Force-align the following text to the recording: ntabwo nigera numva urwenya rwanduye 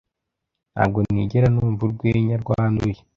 ntabwo 0.73 0.97
nigera 1.13 1.47
numva 1.53 1.81
urwenya 1.87 2.35
rwanduye 2.43 2.99